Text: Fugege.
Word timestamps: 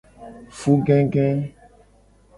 Fugege. 0.59 1.27